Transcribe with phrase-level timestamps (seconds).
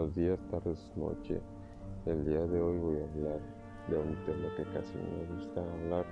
[0.00, 1.42] Buenos días, tardes, noche.
[2.06, 3.40] El día de hoy voy a hablar
[3.86, 6.06] de un tema que casi no me gusta hablar,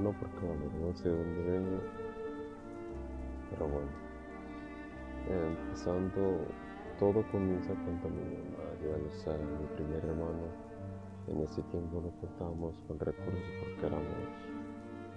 [0.00, 0.44] no porque
[0.82, 1.78] no sé de dónde vengo,
[3.50, 3.88] pero bueno.
[5.30, 6.40] Empezando,
[6.98, 10.48] todo comienza cuando mi mamá dio a luz a mi primer hermano.
[11.28, 14.26] En ese tiempo no contábamos con recursos porque éramos,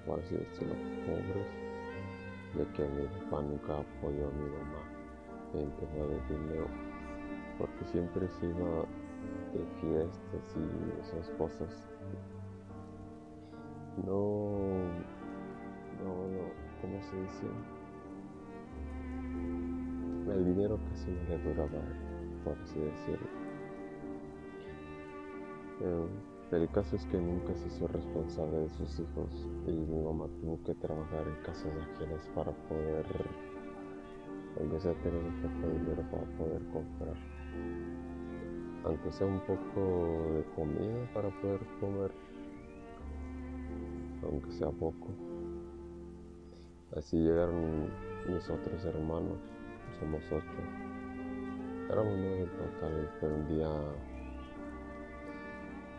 [0.06, 0.76] por así decirlo,
[1.08, 1.48] pobres,
[2.56, 4.84] ya que mi papá nunca apoyó a mi mamá
[5.56, 6.92] en tema de dinero
[7.62, 8.86] porque siempre se iba
[9.54, 11.88] de fiestas y esas cosas.
[14.04, 14.58] No,
[16.02, 16.44] no, no,
[16.82, 17.46] ¿cómo se dice?
[20.34, 21.84] El dinero casi no le duraba,
[22.44, 23.28] por así decirlo.
[25.82, 26.08] Eh,
[26.54, 30.60] el caso es que nunca se hizo responsable de sus hijos y mi mamá tuvo
[30.64, 33.06] que trabajar en casas ajenas para poder,
[34.60, 37.41] aunque sea tener un poco de dinero para poder comprar
[38.84, 42.12] aunque sea un poco de comida para poder comer,
[44.24, 45.08] aunque sea poco.
[46.96, 47.90] Así llegaron
[48.28, 49.38] mis otros hermanos,
[50.00, 50.62] somos ocho.
[51.90, 53.70] Éramos nueve en total, pero un día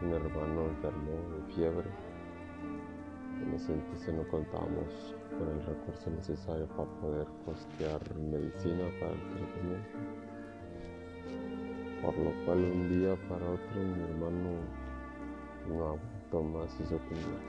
[0.03, 1.91] un hermano enfermó de fiebre.
[3.42, 9.20] En ese entonces no contábamos con el recurso necesario para poder costear medicina para el
[9.20, 10.31] tratamiento
[12.03, 14.51] por lo cual un día para otro mi hermano
[15.69, 17.41] no aguantó más y se.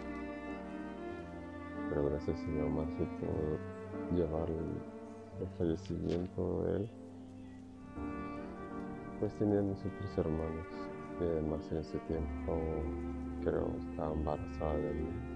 [1.89, 4.93] Pero gracias a mi mamá supo llevar el,
[5.57, 6.89] fallecimiento de él.
[9.19, 10.67] Pues tenía otros hermanos,
[11.17, 12.57] que además en ese tiempo
[13.43, 15.32] creo estaba embarazada de.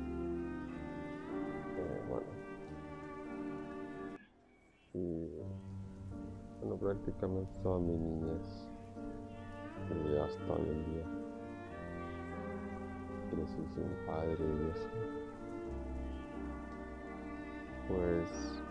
[6.87, 8.65] Prácticamente toda mi niñez
[9.89, 11.05] y hasta hoy en día.
[13.29, 14.87] Crecí sin padre y eso.
[17.89, 18.63] Pues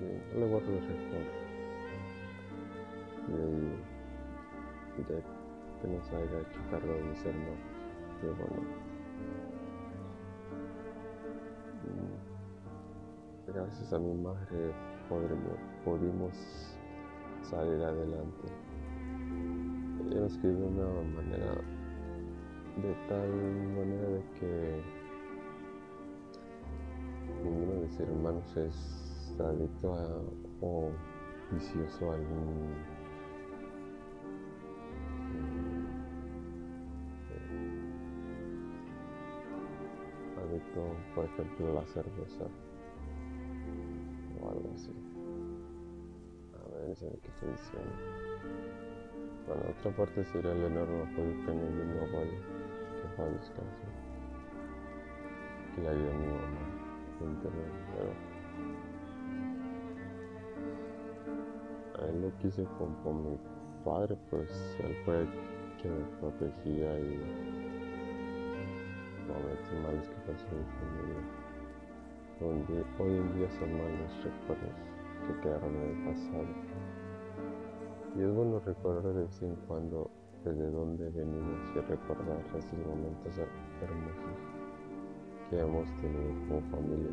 [0.00, 1.16] eh, le guardo el recuerdo
[3.28, 3.78] ahí
[4.96, 5.22] diré
[5.80, 7.79] que nos haya hecho cargo de mis hermanos
[8.26, 8.80] bueno
[13.46, 14.72] gracias a mi madre
[15.84, 16.76] pudimos
[17.42, 18.48] salir adelante.
[20.06, 20.86] Ella nos de una
[21.16, 21.54] manera,
[22.76, 23.28] de tal
[23.76, 24.82] manera de que
[27.42, 30.06] ninguno de mis hermanos es adicto a,
[30.60, 30.90] o
[31.50, 32.74] vicioso a algún
[40.70, 42.44] adicto, por ejemplo, a la cerveza
[44.40, 44.90] o algo así.
[46.54, 47.92] A ver, si qué estoy diciendo.
[49.46, 52.32] Bueno, otra parte sería el enorme apoyo que me dio mi abuelo,
[53.02, 53.86] que fue a descanso.
[55.74, 56.64] Que le ayudó a mi mamá
[57.20, 58.12] en internet, pero
[61.98, 63.38] a él lo quise con, mi
[63.84, 65.26] padre, pues él fue
[65.80, 67.69] quien me protegía y
[69.30, 71.50] momentos malos que pasó en mi familia
[72.40, 74.72] donde hoy en día son malos recuerdos
[75.26, 76.46] que quedaron en el pasado.
[78.16, 80.10] Y es bueno recordar de vez en cuando
[80.42, 83.38] desde dónde venimos y recordar esos momentos
[83.82, 84.38] hermosos
[85.50, 87.12] que hemos tenido como familia.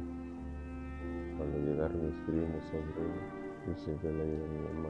[1.38, 3.20] Cuando llegaron mis primos, sobrinos,
[3.68, 4.90] yo siempre le ayudé a mi mamá.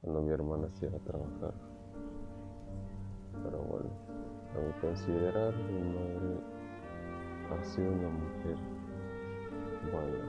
[0.00, 1.54] Cuando mi hermana se iba a trabajar.
[3.44, 3.89] Pero bueno,
[4.56, 6.40] a considerar mi madre
[7.50, 8.56] ha sido una mujer
[9.92, 10.24] buena,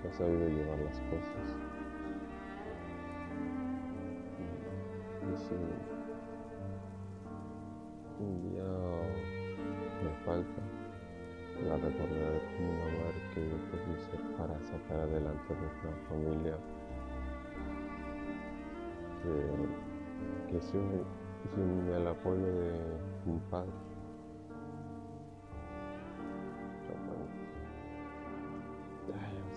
[0.00, 1.56] que ha sabido llevar las cosas.
[5.22, 5.54] Y si
[8.20, 8.64] un día
[10.02, 10.62] me falta,
[11.66, 16.56] la recordaré como una madre que yo pude ser para sacar adelante nuestra familia.
[19.22, 21.04] Que, que sin,
[21.54, 23.72] sin el apoyo de mi padre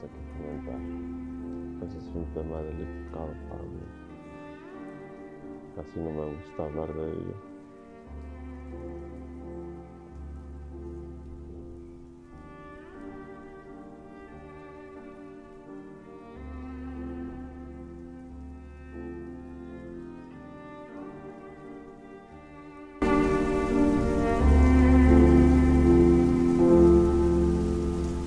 [0.01, 0.79] que comentar.
[1.87, 3.81] Ese es un tema delicado para mí.
[5.75, 7.35] Casi no me gusta hablar de ello.